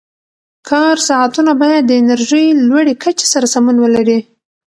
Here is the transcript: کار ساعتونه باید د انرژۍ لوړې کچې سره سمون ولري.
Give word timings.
کار 0.69 0.95
ساعتونه 1.09 1.51
باید 1.61 1.83
د 1.87 1.91
انرژۍ 2.01 2.45
لوړې 2.67 2.93
کچې 3.03 3.25
سره 3.33 3.45
سمون 3.53 3.77
ولري. 3.79 4.19